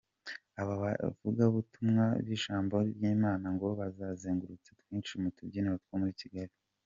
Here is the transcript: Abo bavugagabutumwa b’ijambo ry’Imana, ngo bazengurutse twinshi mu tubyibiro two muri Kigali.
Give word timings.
Abo 0.59 0.73
bavugagabutumwa 0.81 2.05
b’ijambo 2.25 2.75
ry’Imana, 2.89 3.45
ngo 3.55 3.67
bazengurutse 3.79 4.69
twinshi 4.79 5.13
mu 5.21 5.29
tubyibiro 5.35 5.75
two 5.85 5.95
muri 6.01 6.15
Kigali. 6.21 6.53